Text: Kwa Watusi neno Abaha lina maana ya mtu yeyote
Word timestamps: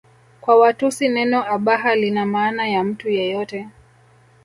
Kwa 0.41 0.55
Watusi 0.59 1.09
neno 1.09 1.41
Abaha 1.45 1.95
lina 1.95 2.25
maana 2.25 2.67
ya 2.67 2.83
mtu 2.83 3.09
yeyote 3.09 3.67